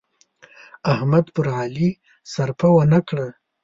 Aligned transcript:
احمد 0.93 1.25
پر 1.33 1.45
علي 1.59 1.89
سرپه 2.31 2.67
و 2.73 2.77
نه 2.91 2.99
کړه. 3.07 3.27